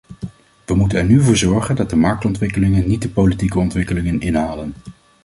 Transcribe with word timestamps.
We 0.65 0.73
moeten 0.75 0.97
er 0.97 1.05
nu 1.05 1.21
voor 1.21 1.35
zorgen 1.37 1.75
dat 1.75 1.89
de 1.89 1.95
marktontwikkelingen 1.95 2.87
niet 2.87 3.01
de 3.01 3.09
politieke 3.09 3.59
ontwikkelingen 3.59 4.19
inhalen. 4.19 4.73